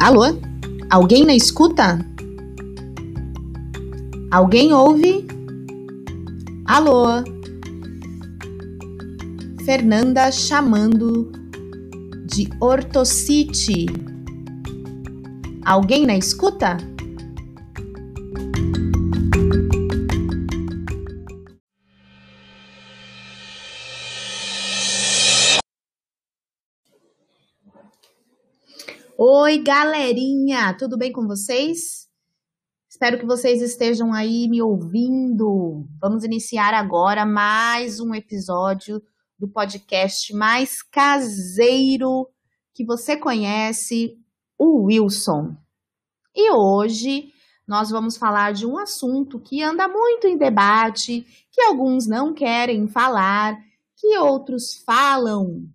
[0.00, 0.22] Alô?
[0.88, 1.98] Alguém na escuta?
[4.30, 5.26] Alguém ouve?
[6.66, 7.06] Alô?
[9.64, 11.32] Fernanda chamando
[12.26, 13.86] de ortocite.
[15.64, 16.76] Alguém na escuta?
[29.48, 32.06] Oi, galerinha, tudo bem com vocês?
[32.86, 35.86] Espero que vocês estejam aí me ouvindo.
[35.98, 39.02] Vamos iniciar agora mais um episódio
[39.38, 42.28] do podcast mais caseiro
[42.74, 44.18] que você conhece,
[44.58, 45.56] o Wilson.
[46.36, 47.32] E hoje
[47.66, 52.86] nós vamos falar de um assunto que anda muito em debate, que alguns não querem
[52.86, 53.58] falar,
[53.96, 55.66] que outros falam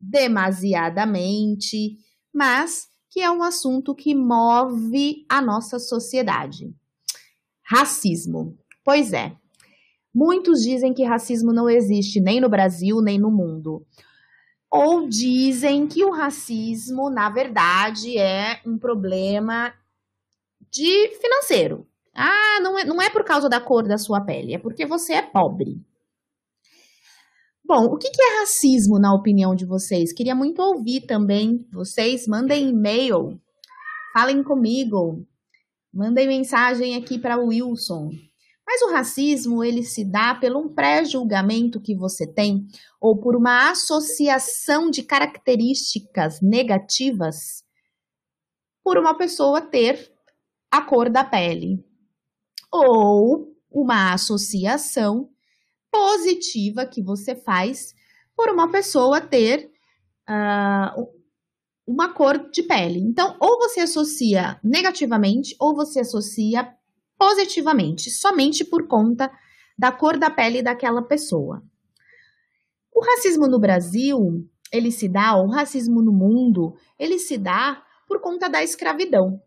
[0.00, 1.96] demasiadamente,
[2.34, 6.72] mas que é um assunto que move a nossa sociedade.
[7.62, 8.56] Racismo.
[8.84, 9.36] Pois é.
[10.14, 13.84] Muitos dizem que racismo não existe nem no Brasil, nem no mundo.
[14.70, 19.74] Ou dizem que o racismo, na verdade, é um problema
[20.70, 21.86] de financeiro.
[22.14, 25.14] Ah, não é, não é por causa da cor da sua pele, é porque você
[25.14, 25.80] é pobre.
[27.72, 30.12] Bom, o que é racismo na opinião de vocês?
[30.12, 32.26] Queria muito ouvir também vocês.
[32.26, 33.40] Mandem e-mail,
[34.12, 35.24] falem comigo,
[35.94, 38.10] mandem mensagem aqui para o Wilson.
[38.66, 42.66] Mas o racismo ele se dá pelo um pré-julgamento que você tem
[43.00, 47.62] ou por uma associação de características negativas
[48.82, 50.12] por uma pessoa ter
[50.72, 51.78] a cor da pele
[52.72, 55.30] ou uma associação
[55.90, 57.94] positiva que você faz
[58.36, 59.70] por uma pessoa ter
[60.28, 61.06] uh,
[61.86, 63.00] uma cor de pele.
[63.00, 66.72] Então, ou você associa negativamente ou você associa
[67.18, 69.30] positivamente, somente por conta
[69.76, 71.62] da cor da pele daquela pessoa.
[72.94, 77.82] O racismo no Brasil, ele se dá, ou o racismo no mundo, ele se dá
[78.06, 79.40] por conta da escravidão.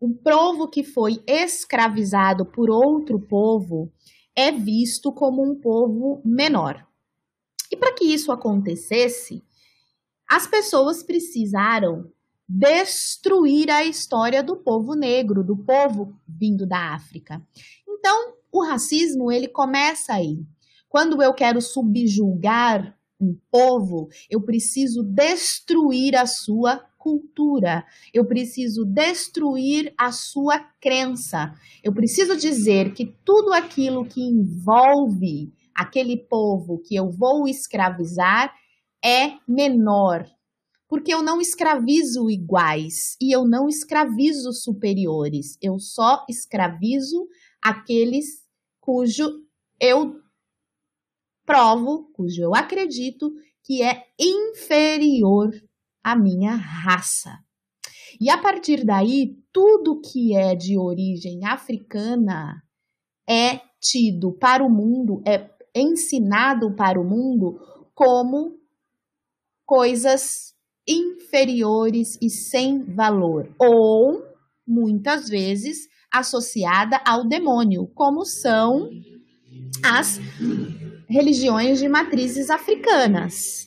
[0.00, 3.90] Um povo que foi escravizado por outro povo,
[4.36, 6.86] é visto como um povo menor.
[7.72, 9.42] E para que isso acontecesse,
[10.28, 12.12] as pessoas precisaram
[12.48, 17.44] destruir a história do povo negro, do povo vindo da África.
[17.88, 20.44] Então, o racismo ele começa aí.
[20.88, 27.86] Quando eu quero subjugar um povo, eu preciso destruir a sua cultura.
[28.12, 31.54] Eu preciso destruir a sua crença.
[31.84, 38.52] Eu preciso dizer que tudo aquilo que envolve aquele povo que eu vou escravizar
[39.04, 40.26] é menor.
[40.88, 45.56] Porque eu não escravizo iguais e eu não escravizo superiores.
[45.62, 47.28] Eu só escravizo
[47.62, 48.44] aqueles
[48.80, 49.44] cujo
[49.80, 50.16] eu
[51.44, 55.52] provo, cujo eu acredito que é inferior
[56.06, 57.36] a minha raça.
[58.20, 62.62] E a partir daí, tudo que é de origem africana
[63.28, 67.58] é tido para o mundo, é ensinado para o mundo
[67.92, 68.56] como
[69.64, 70.54] coisas
[70.86, 74.22] inferiores e sem valor, ou
[74.64, 78.88] muitas vezes associada ao demônio, como são
[79.84, 80.20] as
[81.08, 83.65] religiões de matrizes africanas.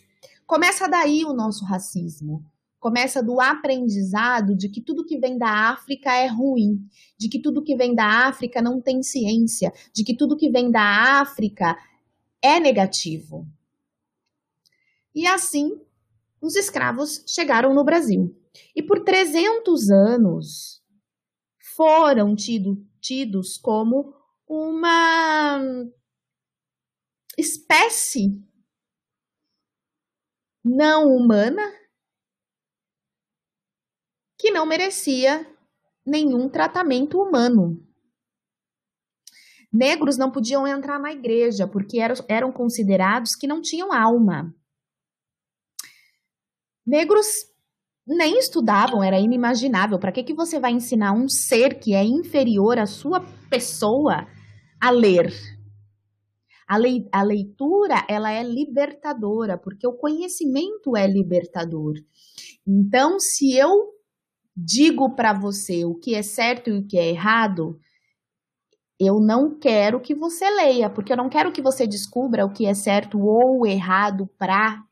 [0.50, 2.44] Começa daí o nosso racismo.
[2.80, 6.80] Começa do aprendizado de que tudo que vem da África é ruim,
[7.20, 10.72] de que tudo que vem da África não tem ciência, de que tudo que vem
[10.72, 11.78] da África
[12.42, 13.48] é negativo.
[15.14, 15.80] E assim,
[16.42, 18.36] os escravos chegaram no Brasil.
[18.76, 20.82] E por 300 anos
[21.76, 24.16] foram tido, tidos como
[24.48, 25.62] uma
[27.38, 28.49] espécie
[30.70, 31.64] não humana
[34.38, 35.46] que não merecia
[36.06, 37.84] nenhum tratamento humano.
[39.72, 44.54] Negros não podiam entrar na igreja porque eram, considerados que não tinham alma.
[46.86, 47.28] Negros
[48.08, 50.00] nem estudavam, era inimaginável.
[50.00, 54.28] Para que, que você vai ensinar um ser que é inferior à sua pessoa
[54.82, 55.32] a ler?
[56.70, 61.96] A, lei, a leitura, ela é libertadora, porque o conhecimento é libertador.
[62.66, 63.92] Então, se eu
[64.56, 67.80] digo para você o que é certo e o que é errado,
[69.00, 72.66] eu não quero que você leia, porque eu não quero que você descubra o que
[72.66, 74.84] é certo ou errado para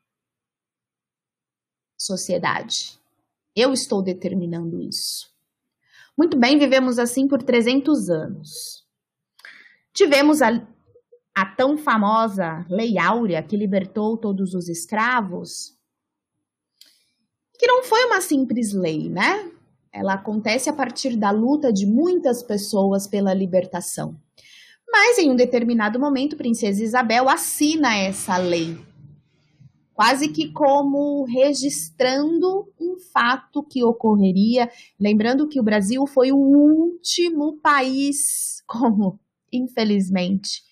[1.96, 2.98] sociedade.
[3.54, 5.30] Eu estou determinando isso.
[6.16, 8.84] Muito bem, vivemos assim por 300 anos.
[9.92, 10.66] Tivemos a,
[11.34, 15.78] a tão famosa Lei Áurea, que libertou todos os escravos,
[17.58, 19.50] que não foi uma simples lei, né?
[19.92, 24.16] Ela acontece a partir da luta de muitas pessoas pela libertação.
[24.90, 28.78] Mas em um determinado momento, Princesa Isabel assina essa lei,
[29.92, 34.70] quase que como registrando um fato que ocorreria.
[34.98, 39.18] Lembrando que o Brasil foi o último país, como
[39.52, 40.67] infelizmente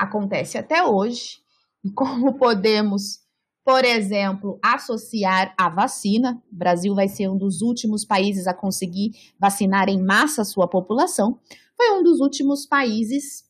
[0.00, 1.38] acontece até hoje,
[1.84, 3.20] e como podemos
[3.64, 6.42] por exemplo, associar a vacina.
[6.50, 10.66] O Brasil vai ser um dos últimos países a conseguir vacinar em massa a sua
[10.66, 11.38] população.
[11.76, 13.44] Foi um dos últimos países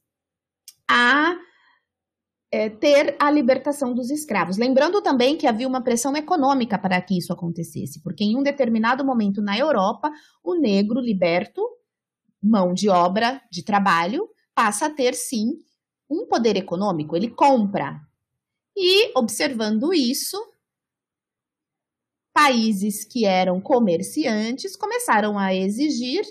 [0.90, 1.36] a
[2.52, 4.58] é, ter a libertação dos escravos.
[4.58, 9.04] Lembrando também que havia uma pressão econômica para que isso acontecesse, porque em um determinado
[9.04, 10.10] momento na Europa,
[10.42, 11.62] o negro liberto,
[12.42, 15.52] mão de obra, de trabalho, passa a ter sim
[16.10, 18.00] um poder econômico, ele compra
[18.76, 20.36] e, observando isso,
[22.32, 26.24] países que eram comerciantes começaram a exigir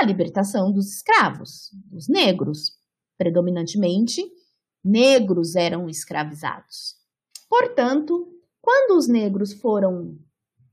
[0.00, 2.72] a libertação dos escravos, dos negros.
[3.16, 4.24] Predominantemente,
[4.84, 6.96] negros eram escravizados.
[7.48, 8.28] Portanto,
[8.60, 10.18] quando os negros foram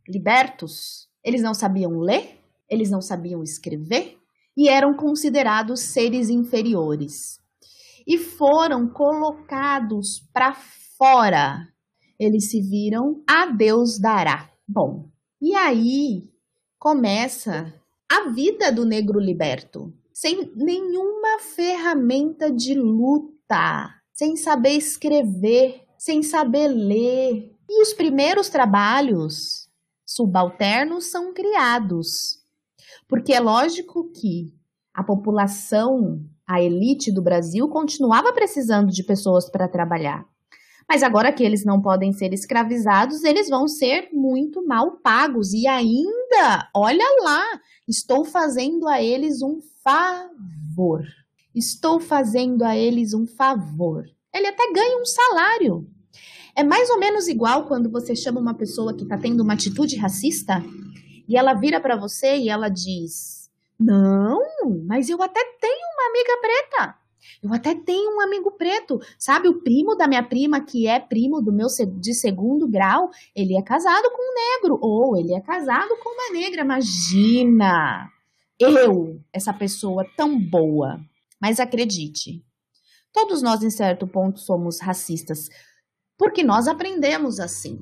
[0.07, 4.17] libertos, eles não sabiam ler, eles não sabiam escrever
[4.55, 7.39] e eram considerados seres inferiores.
[8.09, 10.55] E foram colocados para
[10.97, 11.59] fora.
[12.19, 14.49] Eles se viram a Deus dará.
[14.67, 16.27] Bom, e aí
[16.79, 17.71] começa
[18.11, 26.67] a vida do negro liberto, sem nenhuma ferramenta de luta, sem saber escrever, sem saber
[26.67, 27.55] ler.
[27.69, 29.69] E os primeiros trabalhos
[30.03, 32.39] subalternos são criados.
[33.07, 34.51] Porque é lógico que
[34.95, 40.25] a população, a elite do Brasil, continuava precisando de pessoas para trabalhar.
[40.89, 45.53] Mas agora que eles não podem ser escravizados, eles vão ser muito mal pagos.
[45.53, 47.43] E ainda, olha lá,
[47.87, 51.03] estou fazendo a eles um favor.
[51.53, 54.05] Estou fazendo a eles um favor.
[54.33, 55.87] Ele até ganha um salário.
[56.55, 59.97] É mais ou menos igual quando você chama uma pessoa que está tendo uma atitude
[59.97, 60.63] racista
[61.27, 64.41] e ela vira para você e ela diz: Não,
[64.87, 66.99] mas eu até tenho uma amiga preta.
[67.43, 69.47] Eu até tenho um amigo preto, sabe?
[69.47, 71.67] O primo da minha prima, que é primo do meu
[71.99, 76.39] de segundo grau, ele é casado com um negro, ou ele é casado com uma
[76.39, 76.61] negra.
[76.61, 78.09] Imagina!
[78.59, 80.99] Eu, essa pessoa tão boa.
[81.41, 82.43] Mas acredite,
[83.13, 85.49] todos nós, em certo ponto, somos racistas,
[86.17, 87.79] porque nós aprendemos assim.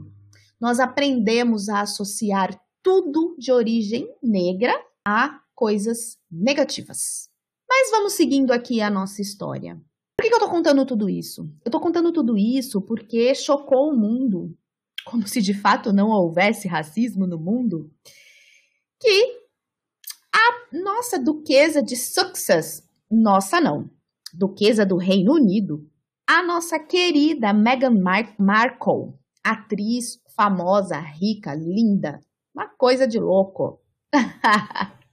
[0.61, 7.29] Nós aprendemos a associar tudo de origem negra a coisas negativas.
[7.69, 9.75] Mas vamos seguindo aqui a nossa história.
[10.17, 11.41] Por que, eu estou contando tudo isso?
[11.63, 14.55] Eu estou contando tudo isso porque chocou o mundo,
[15.05, 17.91] como se de fato não houvesse racismo no mundo,
[18.99, 19.39] que
[20.33, 23.89] a nossa duquesa de Sussex, nossa não,
[24.33, 25.87] duquesa do Reino Unido,
[26.27, 32.19] a nossa querida Meghan Mar Markle, atriz famosa, rica, linda,
[32.55, 33.79] uma coisa de louco.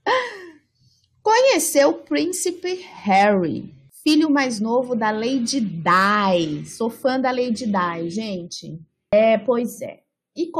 [1.25, 6.65] Conheceu o príncipe Harry, filho mais novo da Lady Di.
[6.67, 8.79] Sou fã da Lady Di, gente.
[9.11, 10.03] É, pois é.
[10.37, 10.51] E,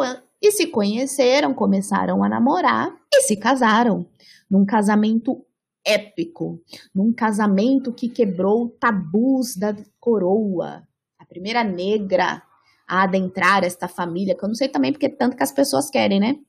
[0.42, 4.08] e se conheceram, começaram a namorar e se casaram.
[4.50, 5.46] Num casamento
[5.86, 6.60] épico,
[6.96, 10.82] num casamento que quebrou tabus da coroa.
[11.20, 12.42] A primeira negra
[12.88, 16.20] a adentrar esta família, que eu não sei também porque tanto que as pessoas querem,
[16.20, 16.40] né?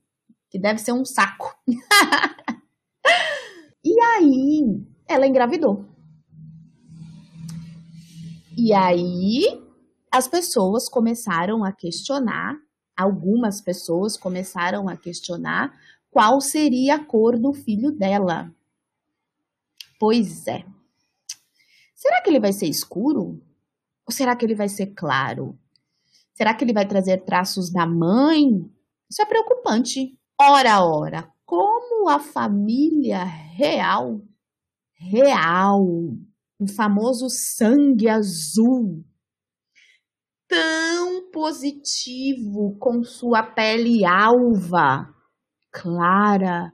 [0.51, 1.55] Que deve ser um saco.
[3.87, 5.85] E aí, ela engravidou.
[8.59, 9.63] E aí,
[10.11, 12.57] as pessoas começaram a questionar,
[12.97, 15.73] algumas pessoas começaram a questionar
[16.11, 18.53] qual seria a cor do filho dela.
[20.01, 20.67] Pois é.
[21.95, 23.41] Será que ele vai ser escuro?
[24.05, 25.57] Ou será que ele vai ser claro?
[26.35, 28.69] Será que ele vai trazer traços da mãe?
[29.09, 30.19] Isso é preocupante.
[30.37, 34.21] Ora, ora, como a família real,
[34.99, 35.81] real,
[36.59, 39.05] o famoso sangue azul,
[40.49, 45.09] tão positivo com sua pele alva,
[45.73, 46.73] clara,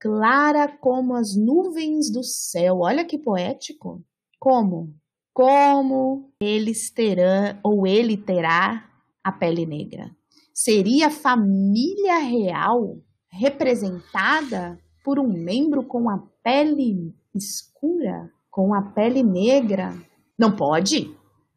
[0.00, 2.78] clara como as nuvens do céu.
[2.80, 4.02] Olha que poético.
[4.40, 4.94] Como?
[5.34, 8.88] Como eles terão ou ele terá
[9.22, 10.10] a pele negra?
[10.54, 19.94] Seria família real representada por um membro com a pele escura, com a pele negra?
[20.38, 21.16] Não pode?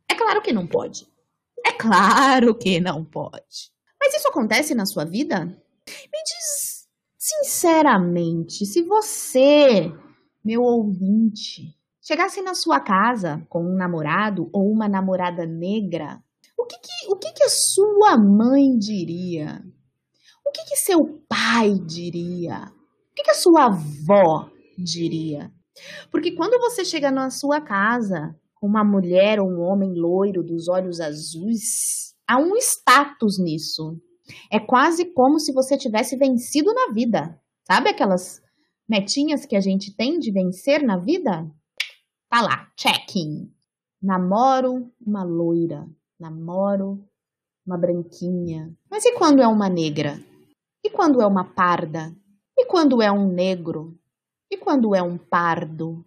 [0.10, 1.08] É claro que não pode.
[1.66, 3.72] É claro que não pode.
[4.00, 5.46] Mas isso acontece na sua vida?
[5.46, 6.82] Me diz
[7.18, 9.94] sinceramente, se você,
[10.44, 16.22] meu ouvinte, chegasse na sua casa com um namorado ou uma namorada negra,
[16.58, 19.64] o que, que o que, que a sua mãe diria?
[20.52, 22.66] O que, que seu pai diria?
[22.66, 25.50] O que, que a sua avó diria?
[26.12, 30.68] Porque quando você chega na sua casa com uma mulher ou um homem loiro dos
[30.68, 33.98] olhos azuis, há um status nisso.
[34.52, 37.40] É quase como se você tivesse vencido na vida.
[37.66, 38.42] Sabe aquelas
[38.90, 41.50] metinhas que a gente tem de vencer na vida?
[42.30, 43.50] Tá lá, checking.
[44.04, 45.88] Namoro uma loira,
[46.20, 47.02] namoro
[47.66, 48.76] uma branquinha.
[48.90, 50.20] Mas e quando é uma negra?
[51.02, 52.16] Quando é uma parda?
[52.56, 53.98] E quando é um negro?
[54.52, 56.06] E quando é um pardo?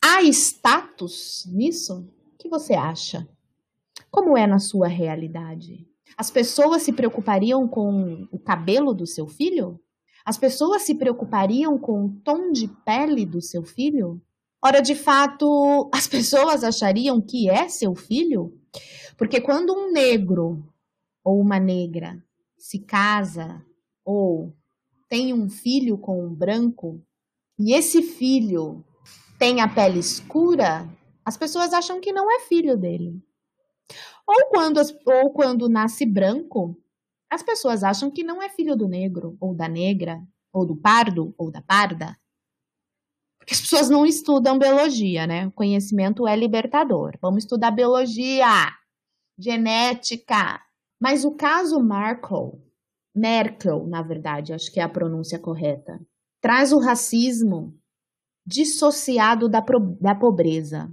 [0.00, 2.08] Há status nisso?
[2.34, 3.28] O que você acha?
[4.12, 5.84] Como é na sua realidade?
[6.16, 9.80] As pessoas se preocupariam com o cabelo do seu filho?
[10.24, 14.22] As pessoas se preocupariam com o tom de pele do seu filho?
[14.64, 18.56] Ora, de fato, as pessoas achariam que é seu filho?
[19.16, 20.64] Porque quando um negro
[21.24, 22.22] ou uma negra
[22.56, 23.66] se casa
[24.08, 24.56] ou
[25.06, 27.04] tem um filho com um branco
[27.58, 28.82] e esse filho
[29.38, 30.88] tem a pele escura,
[31.22, 33.22] as pessoas acham que não é filho dele.
[34.26, 36.74] Ou quando, ou quando nasce branco,
[37.28, 40.22] as pessoas acham que não é filho do negro, ou da negra,
[40.54, 42.18] ou do pardo, ou da parda.
[43.38, 45.46] Porque as pessoas não estudam biologia, né?
[45.48, 47.18] O conhecimento é libertador.
[47.20, 48.72] Vamos estudar biologia,
[49.38, 50.62] genética.
[50.98, 52.67] Mas o caso Markle,
[53.18, 55.98] Merkel, na verdade, acho que é a pronúncia correta,
[56.40, 57.74] traz o racismo
[58.46, 59.62] dissociado da,
[60.00, 60.88] da pobreza.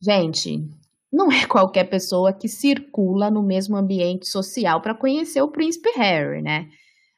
[0.00, 0.68] Gente,
[1.12, 6.42] não é qualquer pessoa que circula no mesmo ambiente social para conhecer o príncipe Harry,
[6.42, 6.68] né?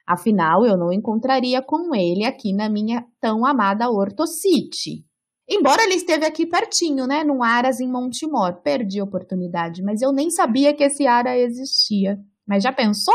[0.07, 5.05] Afinal, eu não encontraria com ele aqui na minha tão amada Orto City.
[5.49, 8.63] Embora ele esteve aqui pertinho, né, no Aras em Montemor.
[8.63, 12.19] Perdi a oportunidade, mas eu nem sabia que esse Ara existia.
[12.47, 13.15] Mas já pensou?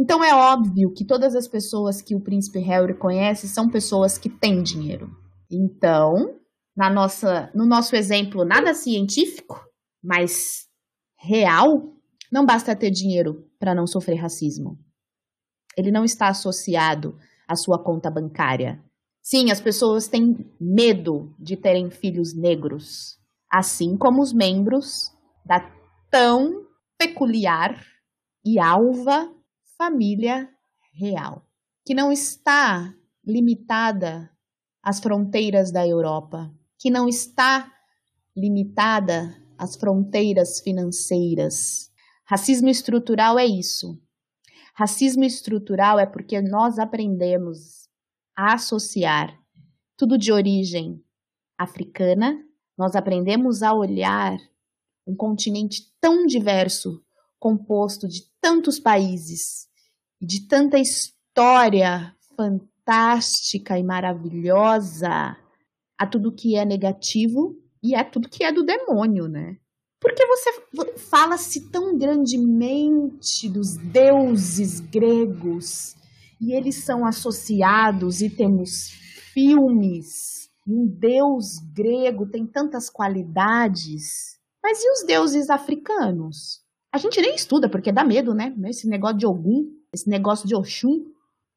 [0.00, 4.28] Então é óbvio que todas as pessoas que o príncipe Harry conhece são pessoas que
[4.28, 5.10] têm dinheiro.
[5.50, 6.36] Então,
[6.76, 9.60] na nossa, no nosso exemplo nada científico,
[10.00, 10.68] mas
[11.18, 11.96] real,
[12.30, 14.78] não basta ter dinheiro para não sofrer racismo.
[15.76, 18.80] Ele não está associado à sua conta bancária.
[19.20, 23.18] Sim, as pessoas têm medo de terem filhos negros,
[23.52, 25.10] assim como os membros
[25.44, 25.58] da
[26.08, 27.84] tão peculiar
[28.46, 29.36] e alva
[29.78, 30.50] família
[30.92, 31.46] real,
[31.86, 32.92] que não está
[33.24, 34.28] limitada
[34.82, 37.72] às fronteiras da Europa, que não está
[38.36, 41.92] limitada às fronteiras financeiras.
[42.24, 44.02] Racismo estrutural é isso.
[44.74, 47.88] Racismo estrutural é porque nós aprendemos
[48.36, 49.38] a associar
[49.96, 51.02] tudo de origem
[51.56, 52.36] africana,
[52.76, 54.36] nós aprendemos a olhar
[55.06, 57.02] um continente tão diverso,
[57.38, 59.67] composto de tantos países
[60.20, 65.36] de tanta história fantástica e maravilhosa
[65.98, 69.56] a tudo que é negativo e a tudo que é do demônio, né?
[70.00, 70.52] Porque você
[70.96, 75.96] fala-se tão grandemente dos deuses gregos
[76.40, 78.90] e eles são associados e temos
[79.32, 80.48] filmes.
[80.66, 84.38] Um deus grego tem tantas qualidades.
[84.62, 86.62] Mas e os deuses africanos?
[86.92, 88.54] A gente nem estuda porque dá medo, né?
[88.66, 91.04] Esse negócio de Ogum, esse negócio de Oxum,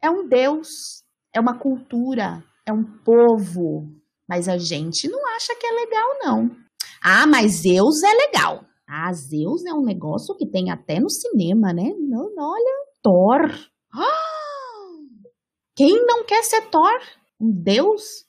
[0.01, 3.89] é um deus, é uma cultura, é um povo.
[4.27, 6.55] Mas a gente não acha que é legal, não.
[7.03, 8.63] Ah, mas Zeus é legal.
[8.88, 11.91] Ah, Zeus é um negócio que tem até no cinema, né?
[12.00, 13.51] Não, olha, Thor.
[13.93, 14.01] Ah!
[15.75, 17.00] Quem não quer ser Thor?
[17.39, 18.21] Um deus?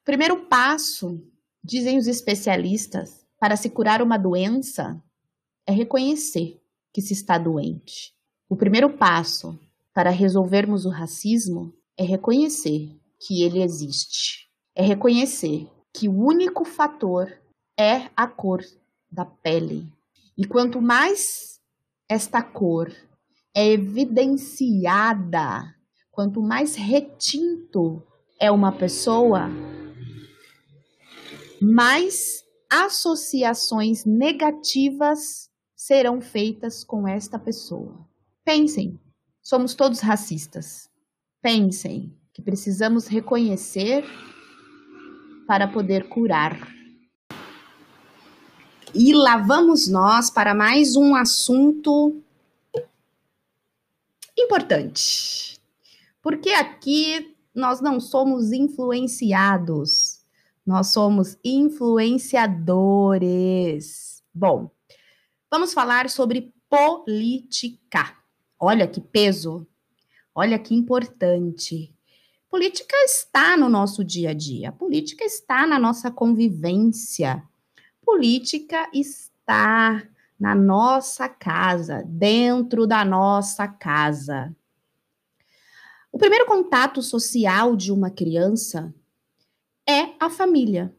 [0.00, 1.20] O primeiro passo,
[1.62, 5.00] dizem os especialistas, para se curar uma doença
[5.66, 6.60] é reconhecer
[6.92, 8.15] que se está doente.
[8.48, 9.58] O primeiro passo
[9.92, 14.48] para resolvermos o racismo é reconhecer que ele existe.
[14.74, 17.32] É reconhecer que o único fator
[17.76, 18.62] é a cor
[19.10, 19.90] da pele.
[20.38, 21.58] E quanto mais
[22.08, 22.92] esta cor
[23.54, 25.74] é evidenciada,
[26.12, 28.00] quanto mais retinto
[28.38, 29.48] é uma pessoa,
[31.60, 38.06] mais associações negativas serão feitas com esta pessoa.
[38.46, 38.98] Pensem,
[39.42, 40.88] somos todos racistas.
[41.42, 44.04] Pensem que precisamos reconhecer
[45.48, 46.56] para poder curar.
[48.94, 52.22] E lá vamos nós para mais um assunto
[54.38, 55.60] importante.
[56.22, 60.24] Porque aqui nós não somos influenciados,
[60.64, 64.22] nós somos influenciadores.
[64.32, 64.70] Bom,
[65.50, 68.24] vamos falar sobre política.
[68.58, 69.66] Olha que peso,
[70.34, 71.94] olha que importante.
[72.48, 77.42] Política está no nosso dia a dia, política está na nossa convivência
[78.06, 80.00] política está
[80.38, 84.54] na nossa casa, dentro da nossa casa.
[86.12, 88.94] O primeiro contato social de uma criança
[89.86, 90.94] é a família.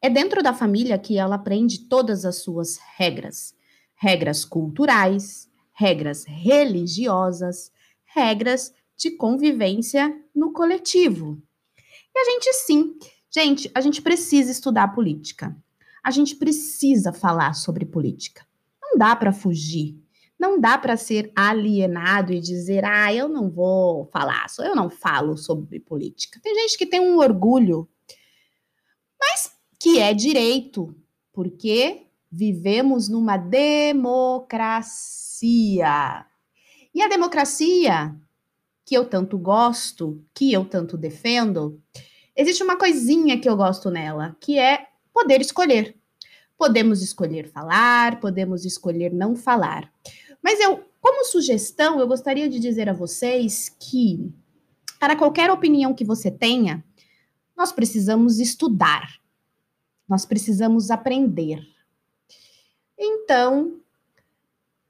[0.00, 3.54] É dentro da família que ela aprende todas as suas regras:
[3.96, 7.70] regras culturais, regras religiosas,
[8.04, 11.40] regras de convivência no coletivo.
[12.14, 12.98] E a gente sim,
[13.30, 15.54] gente, a gente precisa estudar política
[16.06, 18.46] a gente precisa falar sobre política.
[18.80, 20.00] Não dá para fugir.
[20.38, 25.36] Não dá para ser alienado e dizer, ah, eu não vou falar, eu não falo
[25.36, 26.38] sobre política.
[26.40, 27.88] Tem gente que tem um orgulho,
[29.18, 30.94] mas que é direito,
[31.32, 32.05] porque
[32.36, 34.76] vivemos numa democracia.
[36.94, 38.14] E a democracia,
[38.84, 41.80] que eu tanto gosto, que eu tanto defendo,
[42.36, 45.96] existe uma coisinha que eu gosto nela, que é poder escolher.
[46.58, 49.90] Podemos escolher falar, podemos escolher não falar.
[50.42, 54.30] Mas eu, como sugestão, eu gostaria de dizer a vocês que,
[55.00, 56.84] para qualquer opinião que você tenha,
[57.56, 59.08] nós precisamos estudar,
[60.06, 61.75] nós precisamos aprender.
[62.98, 63.78] Então,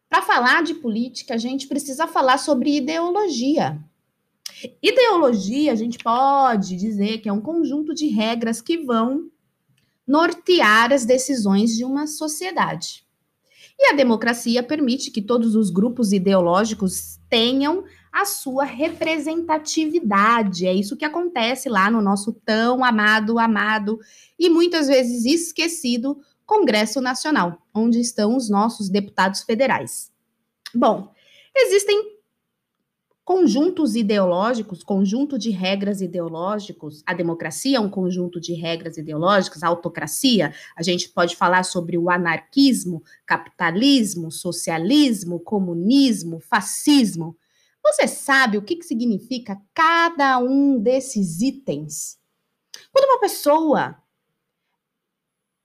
[0.08, 3.78] para falar de política, a gente precisa falar sobre ideologia.
[4.82, 9.28] Ideologia, a gente pode dizer que é um conjunto de regras que vão
[10.06, 13.04] nortear as decisões de uma sociedade.
[13.78, 20.66] E a democracia permite que todos os grupos ideológicos tenham a sua representatividade.
[20.66, 23.98] É isso que acontece lá no nosso tão amado, amado
[24.38, 30.12] e muitas vezes esquecido Congresso Nacional, onde estão os nossos deputados federais.
[30.74, 31.12] Bom,
[31.54, 32.16] existem
[33.26, 37.02] conjuntos ideológicos, conjunto de regras ideológicos.
[37.04, 41.98] A democracia é um conjunto de regras ideológicas, a autocracia, a gente pode falar sobre
[41.98, 47.36] o anarquismo, capitalismo, socialismo, comunismo, fascismo.
[47.82, 52.18] Você sabe o que, que significa cada um desses itens?
[52.92, 53.96] Quando uma pessoa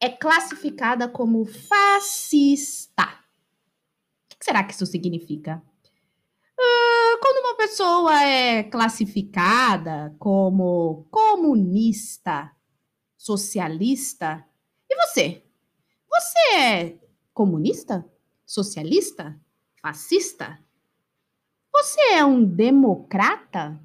[0.01, 3.03] é classificada como fascista,
[4.33, 5.61] o que será que isso significa?
[7.21, 12.51] quando uma pessoa é classificada como comunista,
[13.17, 14.43] socialista,
[14.89, 15.43] e você?
[16.09, 16.99] Você é
[17.33, 18.05] comunista?
[18.45, 19.39] Socialista?
[19.81, 20.59] Fascista?
[21.71, 23.79] Você é um democrata?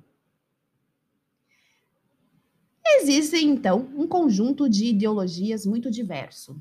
[3.01, 6.61] Existe, então, um conjunto de ideologias muito diverso.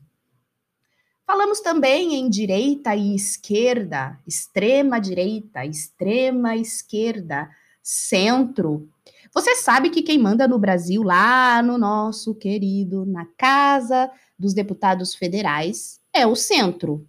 [1.25, 7.49] Falamos também em direita e esquerda, extrema direita, extrema esquerda,
[7.81, 8.87] centro.
[9.33, 15.15] Você sabe que quem manda no Brasil, lá no nosso querido, na Casa dos Deputados
[15.15, 17.07] Federais, é o centro.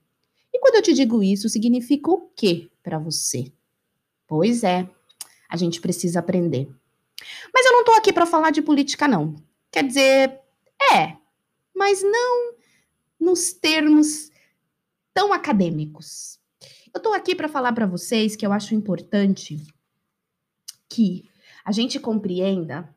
[0.52, 3.52] E quando eu te digo isso, significa o quê para você?
[4.26, 4.88] Pois é,
[5.48, 6.68] a gente precisa aprender.
[7.52, 9.35] Mas eu não estou aqui para falar de política, não.
[9.70, 10.40] Quer dizer,
[10.92, 11.16] é,
[11.74, 12.55] mas não
[13.18, 14.31] nos termos
[15.12, 16.38] tão acadêmicos.
[16.92, 19.57] Eu estou aqui para falar para vocês que eu acho importante
[20.88, 21.29] que
[21.64, 22.94] a gente compreenda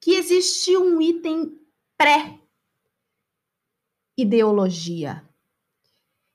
[0.00, 1.58] que existe um item
[4.16, 5.28] pré-ideologia.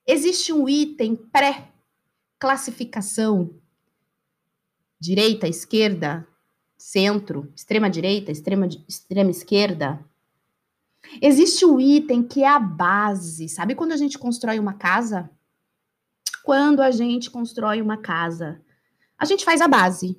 [0.06, 3.58] Existe um item pré-classificação
[5.00, 6.28] direita, esquerda,
[6.82, 10.04] centro, extrema direita, extrema, extrema esquerda,
[11.20, 13.48] Existe o item que é a base.
[13.48, 15.30] Sabe quando a gente constrói uma casa?
[16.42, 18.60] Quando a gente constrói uma casa,
[19.18, 20.18] a gente faz a base.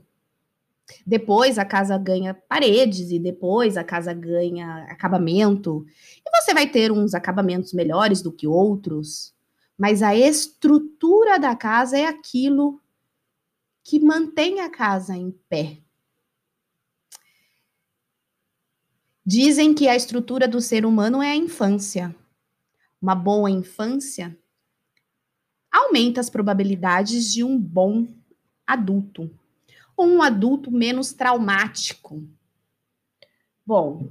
[1.06, 5.86] Depois a casa ganha paredes e depois a casa ganha acabamento.
[6.26, 9.34] E você vai ter uns acabamentos melhores do que outros,
[9.78, 12.80] mas a estrutura da casa é aquilo
[13.84, 15.83] que mantém a casa em pé.
[19.26, 22.14] Dizem que a estrutura do ser humano é a infância.
[23.02, 24.38] Uma boa infância
[25.72, 28.08] aumenta as probabilidades de um bom
[28.66, 29.30] adulto.
[29.96, 32.28] ou um adulto menos traumático?
[33.66, 34.10] Bom,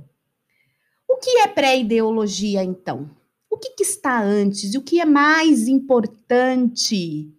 [1.08, 3.10] o que é pré-ideologia, então?
[3.50, 7.30] O que, que, está antes e o que é mais importante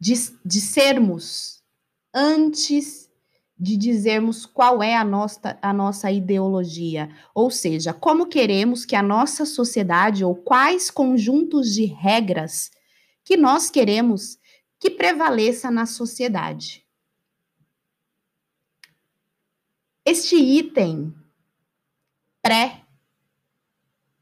[0.00, 1.62] de, de sermos
[2.14, 3.07] antes
[3.58, 7.10] de dizermos qual é a nossa, a nossa ideologia?
[7.34, 12.70] Ou seja, como queremos que a nossa sociedade ou quais conjuntos de regras
[13.24, 14.38] que nós queremos
[14.78, 16.86] que prevaleça na sociedade.
[20.04, 21.14] Este item
[22.40, 22.86] pré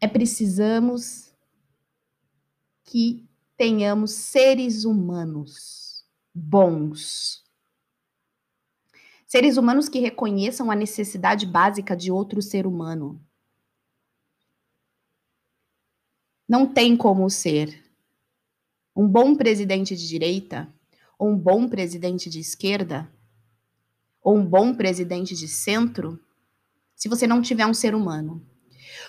[0.01, 1.33] é precisamos
[2.83, 7.46] que tenhamos seres humanos bons.
[9.27, 13.21] Seres humanos que reconheçam a necessidade básica de outro ser humano.
[16.49, 17.85] Não tem como ser
[18.95, 20.73] um bom presidente de direita,
[21.19, 23.13] ou um bom presidente de esquerda,
[24.23, 26.19] ou um bom presidente de centro,
[26.95, 28.45] se você não tiver um ser humano.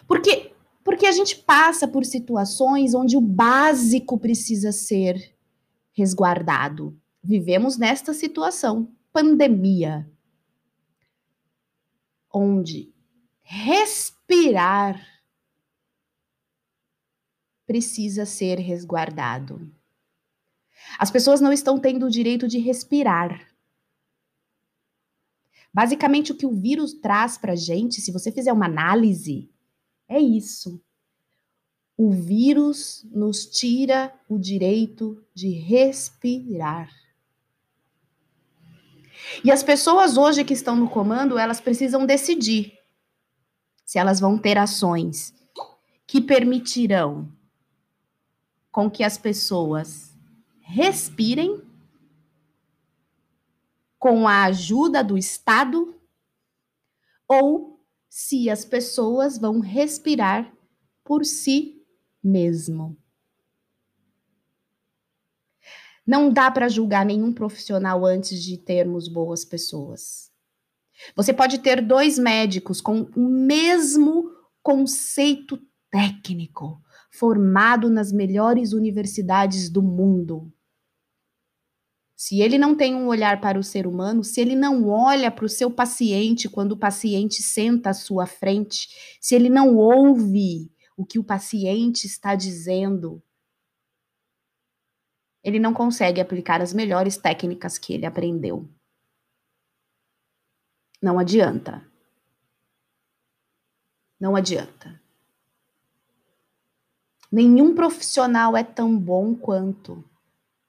[0.08, 0.51] Porque
[0.84, 5.36] porque a gente passa por situações onde o básico precisa ser
[5.91, 6.97] resguardado.
[7.21, 10.08] Vivemos nesta situação, pandemia,
[12.32, 12.93] onde
[13.41, 15.03] respirar
[17.65, 19.73] precisa ser resguardado.
[20.99, 23.51] As pessoas não estão tendo o direito de respirar.
[25.73, 29.49] Basicamente, o que o vírus traz para a gente, se você fizer uma análise,
[30.08, 30.80] é isso.
[31.97, 37.06] O vírus nos tira o direito de respirar.
[39.43, 42.77] E as pessoas hoje que estão no comando, elas precisam decidir
[43.85, 45.33] se elas vão ter ações
[46.05, 47.31] que permitirão
[48.71, 50.15] com que as pessoas
[50.61, 51.61] respirem
[53.97, 55.95] com a ajuda do Estado
[57.27, 60.53] ou se as pessoas vão respirar
[61.03, 61.85] por si
[62.23, 62.97] mesmo.
[66.07, 70.31] Não dá para julgar nenhum profissional antes de termos boas pessoas.
[71.15, 74.31] Você pode ter dois médicos com o mesmo
[74.63, 75.59] conceito
[75.91, 80.51] técnico, formado nas melhores universidades do mundo.
[82.15, 85.45] Se ele não tem um olhar para o ser humano, se ele não olha para
[85.45, 88.87] o seu paciente quando o paciente senta à sua frente,
[89.21, 93.21] se ele não ouve o que o paciente está dizendo,
[95.47, 98.67] ele não consegue aplicar as melhores técnicas que ele aprendeu.
[101.01, 101.89] Não adianta.
[104.19, 105.01] Não adianta.
[107.31, 110.03] Nenhum profissional é tão bom quanto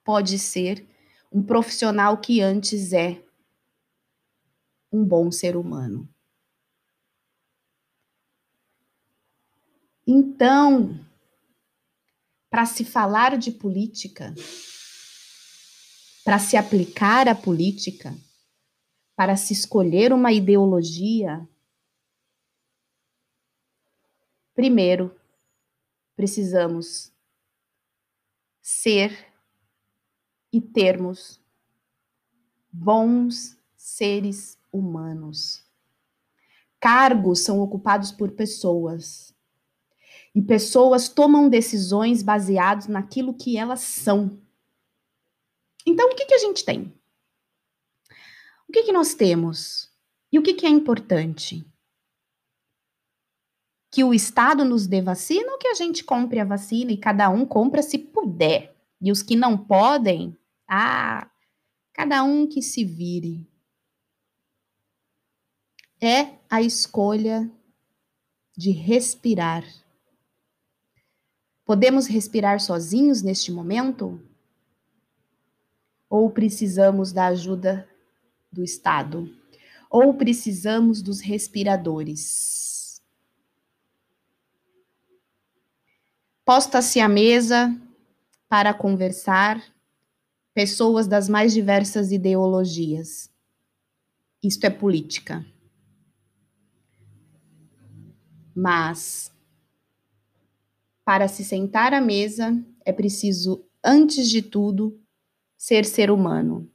[0.04, 0.86] pode ser
[1.32, 3.20] um profissional que antes é
[4.92, 6.08] um bom ser humano.
[10.06, 11.04] Então,
[12.50, 14.34] para se falar de política,
[16.24, 18.16] para se aplicar a política,
[19.14, 21.46] para se escolher uma ideologia,
[24.54, 25.14] primeiro
[26.16, 27.12] precisamos
[28.60, 29.32] ser
[30.52, 31.40] e termos
[32.72, 35.64] bons seres humanos.
[36.80, 39.34] Cargos são ocupados por pessoas.
[40.34, 44.40] E pessoas tomam decisões baseadas naquilo que elas são.
[45.86, 46.92] Então, o que, que a gente tem?
[48.68, 49.90] O que, que nós temos?
[50.30, 51.66] E o que, que é importante?
[53.90, 57.30] Que o Estado nos dê vacina ou que a gente compre a vacina e cada
[57.30, 58.76] um compra se puder?
[59.00, 60.36] E os que não podem,
[60.68, 61.30] ah,
[61.94, 63.48] cada um que se vire.
[66.00, 67.50] É a escolha
[68.56, 69.64] de respirar.
[71.68, 74.18] Podemos respirar sozinhos neste momento?
[76.08, 77.86] Ou precisamos da ajuda
[78.50, 79.30] do Estado?
[79.90, 83.02] Ou precisamos dos respiradores?
[86.42, 87.78] Posta-se à mesa
[88.48, 89.62] para conversar
[90.54, 93.30] pessoas das mais diversas ideologias.
[94.42, 95.44] Isto é política.
[98.56, 99.30] Mas,
[101.08, 105.00] para se sentar à mesa, é preciso, antes de tudo,
[105.56, 106.70] ser ser humano.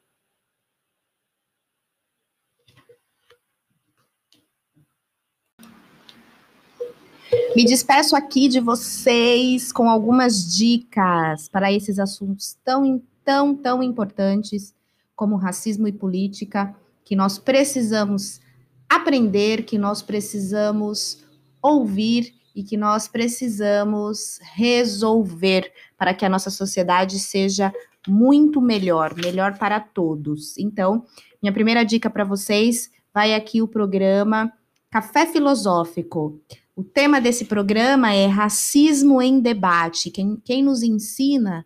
[7.56, 14.74] Me despeço aqui de vocês com algumas dicas para esses assuntos tão tão, tão importantes
[15.16, 18.42] como racismo e política, que nós precisamos
[18.90, 21.24] aprender, que nós precisamos
[21.62, 27.74] ouvir e que nós precisamos resolver para que a nossa sociedade seja
[28.08, 30.58] muito melhor, melhor para todos.
[30.58, 31.06] Então,
[31.42, 34.52] minha primeira dica para vocês vai aqui o programa
[34.90, 36.40] Café Filosófico.
[36.76, 40.12] O tema desse programa é Racismo em Debate.
[40.12, 41.66] Quem, quem nos ensina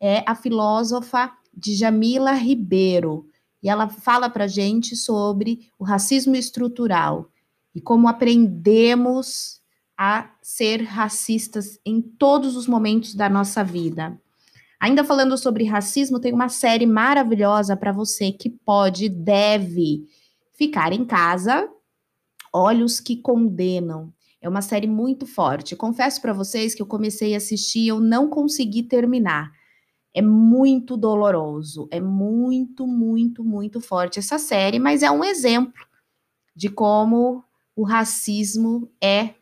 [0.00, 3.26] é a filósofa Djamila Ribeiro.
[3.62, 7.30] E ela fala para gente sobre o racismo estrutural
[7.74, 9.59] e como aprendemos
[10.02, 14.18] a ser racistas em todos os momentos da nossa vida.
[14.80, 20.06] Ainda falando sobre racismo, tem uma série maravilhosa para você que pode, deve
[20.56, 21.68] ficar em casa.
[22.50, 24.10] Olhos que condenam.
[24.40, 25.76] É uma série muito forte.
[25.76, 29.52] Confesso para vocês que eu comecei a assistir e eu não consegui terminar.
[30.14, 35.86] É muito doloroso, é muito, muito, muito forte essa série, mas é um exemplo
[36.56, 37.44] de como
[37.76, 39.34] o racismo é,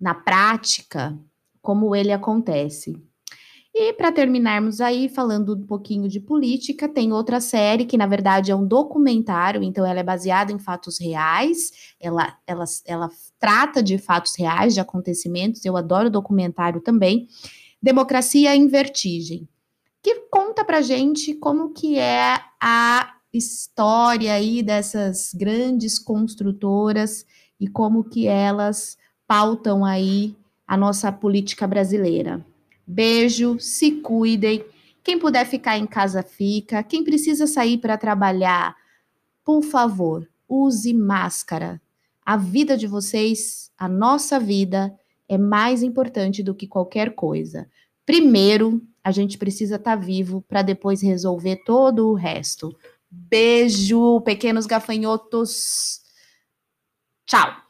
[0.00, 1.18] na prática,
[1.60, 3.02] como ele acontece.
[3.78, 8.50] E para terminarmos aí, falando um pouquinho de política, tem outra série que, na verdade,
[8.50, 13.98] é um documentário, então ela é baseada em fatos reais, ela, ela, ela trata de
[13.98, 17.28] fatos reais, de acontecimentos, eu adoro documentário também,
[17.82, 19.46] Democracia em Vertigem,
[20.02, 27.26] que conta pra gente como que é a história aí dessas grandes construtoras
[27.60, 28.96] e como que elas
[29.26, 30.34] pautam aí
[30.66, 32.44] a nossa política brasileira.
[32.86, 34.64] Beijo, se cuidem.
[35.02, 36.82] Quem puder ficar em casa, fica.
[36.82, 38.76] Quem precisa sair para trabalhar,
[39.44, 41.80] por favor, use máscara.
[42.24, 44.92] A vida de vocês, a nossa vida,
[45.28, 47.68] é mais importante do que qualquer coisa.
[48.04, 52.76] Primeiro, a gente precisa estar tá vivo para depois resolver todo o resto.
[53.08, 56.00] Beijo, pequenos gafanhotos.
[57.24, 57.66] Tchau.